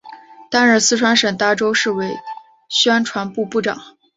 [0.49, 2.11] 担任四川省达州市委
[2.69, 3.79] 宣传部部长。